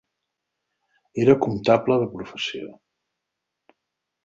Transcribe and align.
Era 1.25 1.35
comptable 1.43 1.99
de 2.05 2.09
professió. 2.15 2.73